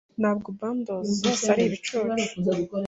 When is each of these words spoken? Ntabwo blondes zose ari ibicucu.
Ntabwo 0.21 0.47
blondes 0.55 1.05
zose 1.21 1.43
ari 1.53 1.63
ibicucu. 1.67 2.25